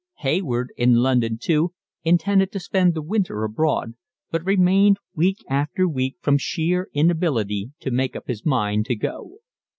[0.21, 3.93] Hayward, in London too, intended to spend the winter abroad,
[4.31, 9.37] but remained week after week from sheer inability to make up his mind to go.